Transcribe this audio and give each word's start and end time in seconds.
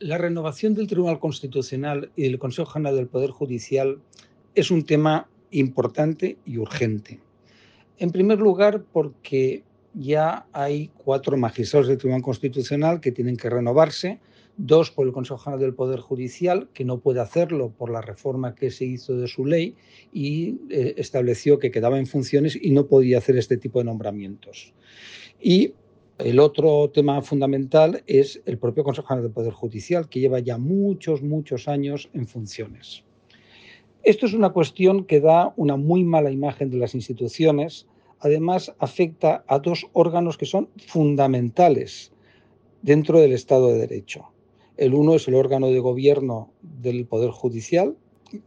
La 0.00 0.18
renovación 0.18 0.74
del 0.74 0.88
Tribunal 0.88 1.20
Constitucional 1.20 2.10
y 2.16 2.24
del 2.24 2.38
Consejo 2.38 2.68
General 2.70 2.96
del 2.96 3.06
Poder 3.06 3.30
Judicial 3.30 4.00
es 4.54 4.70
un 4.70 4.84
tema 4.84 5.28
importante 5.52 6.36
y 6.44 6.58
urgente. 6.58 7.20
En 7.98 8.10
primer 8.10 8.40
lugar, 8.40 8.84
porque 8.92 9.62
ya 9.94 10.46
hay 10.52 10.90
cuatro 10.96 11.36
magistrados 11.36 11.86
del 11.86 11.98
Tribunal 11.98 12.22
Constitucional 12.22 13.00
que 13.00 13.12
tienen 13.12 13.36
que 13.36 13.48
renovarse, 13.48 14.18
dos 14.56 14.90
por 14.90 15.06
el 15.06 15.12
Consejo 15.12 15.38
General 15.38 15.60
del 15.60 15.74
Poder 15.74 16.00
Judicial, 16.00 16.68
que 16.74 16.84
no 16.84 16.98
puede 16.98 17.20
hacerlo 17.20 17.70
por 17.70 17.90
la 17.90 18.00
reforma 18.00 18.56
que 18.56 18.72
se 18.72 18.84
hizo 18.84 19.16
de 19.16 19.28
su 19.28 19.46
ley 19.46 19.76
y 20.12 20.58
eh, 20.70 20.94
estableció 20.96 21.60
que 21.60 21.70
quedaba 21.70 22.00
en 22.00 22.06
funciones 22.06 22.58
y 22.60 22.72
no 22.72 22.86
podía 22.86 23.18
hacer 23.18 23.36
este 23.36 23.56
tipo 23.56 23.78
de 23.78 23.84
nombramientos. 23.84 24.72
Y 25.40 25.74
el 26.18 26.38
otro 26.38 26.90
tema 26.90 27.20
fundamental 27.22 28.04
es 28.06 28.40
el 28.46 28.58
propio 28.58 28.84
Consejo 28.84 29.08
General 29.08 29.24
del 29.24 29.32
Poder 29.32 29.52
Judicial, 29.52 30.08
que 30.08 30.20
lleva 30.20 30.38
ya 30.38 30.58
muchos, 30.58 31.22
muchos 31.22 31.66
años 31.66 32.08
en 32.12 32.28
funciones. 32.28 33.02
Esto 34.04 34.26
es 34.26 34.34
una 34.34 34.50
cuestión 34.50 35.04
que 35.06 35.20
da 35.20 35.52
una 35.56 35.76
muy 35.76 36.04
mala 36.04 36.30
imagen 36.30 36.70
de 36.70 36.76
las 36.76 36.94
instituciones. 36.94 37.88
Además, 38.20 38.72
afecta 38.78 39.44
a 39.48 39.58
dos 39.58 39.88
órganos 39.92 40.38
que 40.38 40.46
son 40.46 40.68
fundamentales 40.86 42.12
dentro 42.82 43.18
del 43.20 43.32
Estado 43.32 43.68
de 43.68 43.78
Derecho. 43.78 44.26
El 44.76 44.94
uno 44.94 45.14
es 45.14 45.26
el 45.26 45.34
órgano 45.34 45.68
de 45.68 45.80
gobierno 45.80 46.52
del 46.62 47.06
Poder 47.06 47.30
Judicial, 47.30 47.96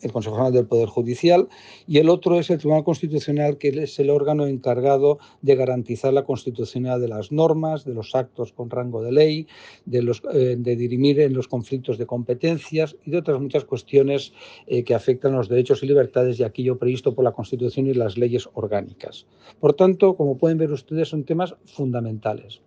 el 0.01 0.11
Consejo 0.11 0.35
General 0.35 0.53
del 0.53 0.67
Poder 0.67 0.89
Judicial, 0.89 1.47
y 1.87 1.97
el 1.97 2.09
otro 2.09 2.39
es 2.39 2.49
el 2.49 2.57
Tribunal 2.57 2.83
Constitucional, 2.83 3.57
que 3.57 3.69
es 3.69 3.99
el 3.99 4.09
órgano 4.09 4.47
encargado 4.47 5.19
de 5.41 5.55
garantizar 5.55 6.13
la 6.13 6.23
constitucionalidad 6.23 6.99
de 6.99 7.07
las 7.07 7.31
normas, 7.31 7.85
de 7.85 7.93
los 7.93 8.15
actos 8.15 8.53
con 8.53 8.69
rango 8.69 9.01
de 9.01 9.11
ley, 9.11 9.47
de, 9.85 9.99
eh, 10.33 10.55
dirimir 10.57 11.19
en 11.19 11.33
los 11.33 11.47
conflictos 11.47 11.97
de 11.97 12.05
competencias 12.05 12.95
y 13.05 13.11
de 13.11 13.17
otras 13.17 13.39
muchas 13.39 13.65
cuestiones 13.65 14.33
eh, 14.65 14.83
que 14.83 14.95
afectan 14.95 15.33
los 15.33 15.49
derechos 15.49 15.83
y 15.83 15.87
libertades 15.87 16.39
y 16.39 16.43
aquello 16.43 16.77
previsto 16.77 17.13
por 17.13 17.23
la 17.23 17.31
Constitución 17.31 17.87
y 17.87 17.93
las 17.93 18.17
leyes 18.17 18.49
orgánicas. 18.53 19.25
Por 19.59 19.73
tanto, 19.73 20.15
como 20.15 20.37
pueden 20.37 20.57
ver 20.57 20.71
ustedes, 20.71 21.09
son 21.09 21.23
temas 21.23 21.55
fundamentales. 21.65 22.61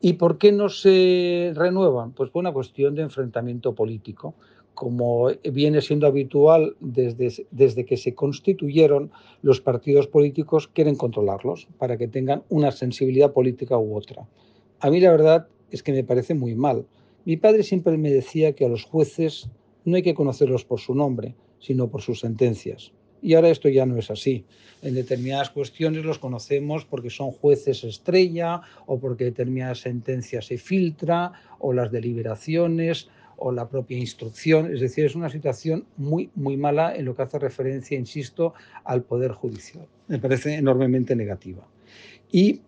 ¿Y 0.00 0.12
por 0.14 0.38
qué 0.38 0.52
no 0.52 0.68
se 0.68 1.52
renuevan? 1.56 2.12
Pues 2.12 2.30
por 2.30 2.40
una 2.40 2.52
cuestión 2.52 2.94
de 2.94 3.02
enfrentamiento 3.02 3.74
político 3.74 4.34
como 4.78 5.32
viene 5.42 5.80
siendo 5.80 6.06
habitual 6.06 6.76
desde, 6.78 7.44
desde, 7.50 7.84
que 7.84 7.96
se 7.96 8.14
constituyeron, 8.14 9.10
los 9.42 9.60
partidos 9.60 10.06
políticos 10.06 10.68
quieren 10.68 10.94
controlarlos 10.94 11.66
para 11.78 11.96
que 11.96 12.06
tengan 12.06 12.44
una 12.48 12.70
sensibilidad 12.70 13.32
política 13.32 13.76
u 13.76 13.96
otra. 13.96 14.28
A 14.78 14.88
mí 14.88 15.00
la 15.00 15.10
verdad 15.10 15.48
es 15.72 15.82
que 15.82 15.90
me 15.90 16.04
parece 16.04 16.34
muy 16.34 16.54
mal. 16.54 16.86
Mi 17.24 17.36
padre 17.36 17.64
siempre 17.64 17.98
me 17.98 18.12
decía 18.12 18.52
que 18.52 18.66
a 18.66 18.68
los 18.68 18.84
jueces 18.84 19.50
no 19.84 19.96
hay 19.96 20.04
que 20.04 20.14
conocerlos 20.14 20.64
por 20.64 20.78
su 20.78 20.94
nombre, 20.94 21.34
sino 21.58 21.88
por 21.88 22.00
sus 22.00 22.20
sentencias. 22.20 22.92
Y 23.20 23.34
ahora 23.34 23.48
esto 23.48 23.68
ya 23.68 23.84
no 23.84 23.96
es 23.96 24.12
así. 24.12 24.44
En 24.80 24.94
determinadas 24.94 25.50
cuestiones 25.50 26.04
los 26.04 26.20
conocemos 26.20 26.84
porque 26.84 27.10
son 27.10 27.32
jueces 27.32 27.82
estrella 27.82 28.60
o 28.86 29.00
porque 29.00 29.24
determinadas 29.24 29.80
sentencias 29.80 30.46
se 30.46 30.56
filtra 30.56 31.32
o 31.58 31.72
las 31.72 31.90
deliberaciones 31.90 33.08
o 33.38 33.52
la 33.52 33.68
propia 33.68 33.98
instrucción. 33.98 34.72
Es 34.72 34.80
decir, 34.80 35.04
es 35.04 35.14
una 35.14 35.30
situación 35.30 35.86
muy, 35.96 36.30
muy 36.34 36.56
mala 36.56 36.94
en 36.94 37.04
lo 37.04 37.14
que 37.14 37.22
hace 37.22 37.38
referencia, 37.38 37.98
insisto, 37.98 38.54
al 38.84 39.02
Poder 39.02 39.32
Judicial. 39.32 39.86
Me 40.08 40.18
parece 40.18 40.54
enormemente 40.54 41.14
negativa. 41.16 41.66
Y 42.30 42.60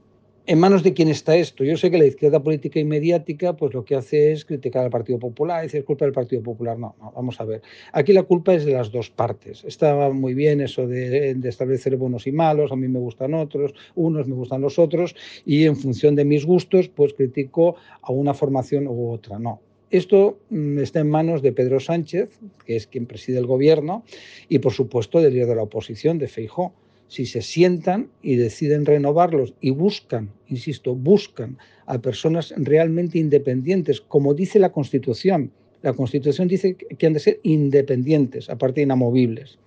¿En 0.47 0.59
manos 0.59 0.83
de 0.83 0.95
quién 0.95 1.09
está 1.09 1.37
esto? 1.37 1.63
Yo 1.63 1.77
sé 1.77 1.93
que 1.93 1.99
la 1.99 2.07
izquierda 2.07 2.43
política 2.43 2.81
y 2.81 2.85
mediática 2.85 3.57
pues 3.57 3.73
lo 3.73 3.85
que 3.85 3.95
hace 3.95 4.33
es 4.33 4.45
criticar 4.45 4.83
al 4.83 4.91
Partido 4.91 5.17
Popular, 5.19 5.63
decir 5.63 5.79
es 5.79 5.87
culpa 5.87 6.07
del 6.07 6.13
Partido 6.13 6.43
Popular. 6.43 6.77
No, 6.77 6.97
no, 6.99 7.13
vamos 7.13 7.41
a 7.41 7.45
ver. 7.45 7.63
Aquí 7.93 8.13
la 8.13 8.25
culpa 8.25 8.55
es 8.55 8.65
de 8.65 8.73
las 8.73 8.91
dos 8.91 9.11
partes. 9.11 9.63
Estaba 9.65 10.11
muy 10.13 10.35
bien 10.35 10.61
eso 10.61 10.89
de, 10.89 11.35
de, 11.35 11.49
establecer 11.49 11.97
buenos 11.97 12.27
y 12.27 12.33
malos, 12.33 12.73
a 12.73 12.77
mí 12.77 12.89
me 12.89 12.99
gustan 12.99 13.35
otros, 13.35 13.75
unos 13.95 14.27
me 14.27 14.35
gustan 14.35 14.61
los 14.61 14.79
otros, 14.81 15.15
y 15.45 15.67
en 15.67 15.77
función 15.77 16.17
de 16.17 16.25
mis 16.25 16.45
gustos 16.45 16.89
pues 16.89 17.15
critico 17.15 17.77
a 18.03 18.11
una 18.11 18.35
formación 18.35 18.89
u 18.89 19.13
otra. 19.13 19.39
No, 19.39 19.61
esto 19.91 20.39
mm, 20.51 20.79
está 20.79 21.01
en 21.01 21.11
manos 21.11 21.43
de 21.43 21.53
Pedro 21.53 21.81
Sánchez, 21.81 22.31
que 22.65 22.77
es 22.77 22.87
quien 22.87 23.07
preside 23.07 23.39
el 23.39 23.47
gobierno, 23.47 24.05
y 24.49 24.61
por 24.61 24.73
supuesto 24.73 25.21
del 25.21 25.35
líder 25.35 25.49
de 25.49 25.57
la 25.57 25.63
oposición, 25.63 26.19
de 26.19 26.29
Feijó. 26.29 26.73
Si 27.09 27.27
se 27.27 27.43
sientan 27.43 28.09
y 28.23 28.37
deciden 28.37 28.87
renovarlos 28.87 29.55
y 29.61 29.71
buscan, 29.71 30.31
insisto, 30.47 30.95
buscan 30.95 31.59
a 31.87 32.01
personas 32.01 32.55
realmente 32.57 33.19
independientes, 33.19 34.01
como 34.01 34.33
dice 34.33 34.61
la 34.61 34.71
Constitución. 34.71 35.51
La 35.83 35.93
Constitución 35.93 36.47
dice 36.47 36.77
que 36.77 37.07
han 37.07 37.13
de 37.13 37.21
ser 37.21 37.41
independientes, 37.43 38.49
aparte 38.49 38.83
inamovibles 38.83 39.59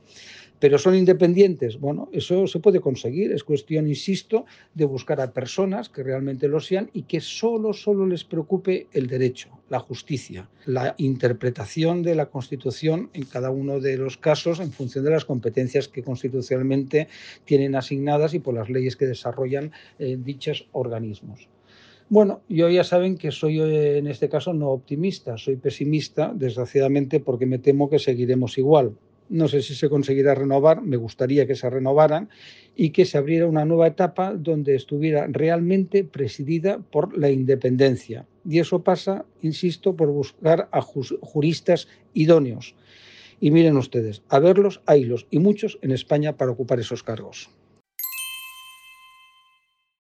pero 0.64 0.78
son 0.78 0.96
independientes. 0.96 1.78
Bueno, 1.78 2.08
eso 2.14 2.48
se 2.48 2.62
puede 2.62 2.80
conseguir. 2.80 3.34
Es 3.34 3.44
cuestión, 3.44 3.86
insisto, 3.86 4.46
de 4.74 4.86
buscar 4.86 5.20
a 5.20 5.34
personas 5.34 5.90
que 5.90 6.04
realmente 6.04 6.48
lo 6.48 6.62
sean 6.62 6.90
y 6.94 7.02
que 7.02 7.20
solo, 7.20 7.74
solo 7.74 8.08
les 8.08 8.24
preocupe 8.24 8.88
el 8.94 9.08
derecho, 9.08 9.50
la 9.68 9.80
justicia, 9.80 10.48
la 10.66 10.96
interpretación 10.98 12.02
de 12.02 12.16
la 12.16 12.28
Constitución 12.28 13.10
en 13.12 13.26
cada 13.26 13.52
uno 13.52 13.82
de 13.82 13.98
los 13.98 14.16
casos 14.16 14.62
en 14.62 14.72
función 14.72 15.04
de 15.04 15.12
las 15.12 15.26
competencias 15.26 15.90
que 15.90 16.02
constitucionalmente 16.02 17.10
tienen 17.44 17.76
asignadas 17.76 18.34
y 18.34 18.40
por 18.40 18.54
las 18.54 18.70
leyes 18.70 18.96
que 18.96 19.06
desarrollan 19.06 19.74
eh, 20.00 20.16
dichos 20.18 20.70
organismos. 20.72 21.50
Bueno, 22.08 22.42
yo 22.48 22.70
ya 22.70 22.86
saben 22.86 23.18
que 23.18 23.32
soy 23.32 23.60
eh, 23.60 23.98
en 23.98 24.08
este 24.08 24.30
caso 24.30 24.54
no 24.54 24.70
optimista, 24.70 25.38
soy 25.38 25.58
pesimista, 25.58 26.32
desgraciadamente, 26.34 27.20
porque 27.20 27.46
me 27.46 27.60
temo 27.60 27.90
que 27.90 28.00
seguiremos 28.00 28.58
igual. 28.58 28.94
No 29.30 29.48
sé 29.48 29.62
si 29.62 29.76
se 29.76 29.90
conseguirá 29.90 30.36
renovar, 30.36 30.82
me 30.82 30.98
gustaría 30.98 31.48
que 31.48 31.56
se 31.56 31.70
renovaran 31.70 32.30
y 32.76 32.90
que 32.90 33.06
se 33.06 33.18
abriera 33.18 33.48
una 33.48 33.66
nueva 33.66 33.88
etapa 33.88 34.34
donde 34.34 34.76
estuviera 34.76 35.28
realmente 35.28 36.04
presidida 36.04 36.80
por 36.80 37.18
la 37.18 37.30
independencia. 37.30 38.26
Y 38.48 38.60
eso 38.60 38.84
pasa, 38.84 39.26
insisto, 39.42 39.96
por 39.96 40.10
buscar 40.10 40.70
a 40.72 40.82
juristas 40.82 41.88
idóneos. 42.14 42.76
Y 43.40 43.52
miren 43.52 43.78
ustedes, 43.78 44.22
a 44.30 44.40
verlos, 44.40 44.82
haylos 44.86 45.28
y 45.30 45.40
muchos 45.40 45.80
en 45.82 45.92
España 45.92 46.38
para 46.38 46.52
ocupar 46.52 46.80
esos 46.80 47.04
cargos. 47.04 47.50